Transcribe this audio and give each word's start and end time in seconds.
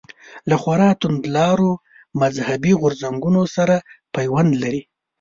له 0.49 0.55
خورا 0.61 0.89
توندلارو 1.01 1.71
مذهبي 2.21 2.71
غورځنګونو 2.81 3.41
سره 3.55 3.75
پیوند 4.15 4.51
لري. 4.61 4.81